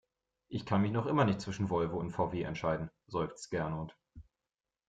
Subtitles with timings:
[0.49, 3.95] Ich kann mich noch immer nicht zwischen Volvo und VW entscheiden, seufzt Gernot.